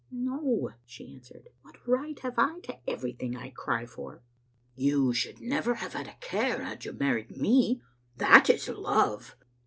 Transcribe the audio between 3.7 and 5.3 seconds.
for?"" You